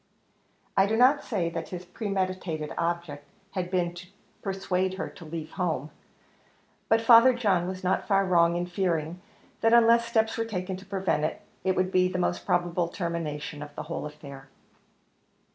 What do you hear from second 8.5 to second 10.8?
in fearing, that unless steps were taken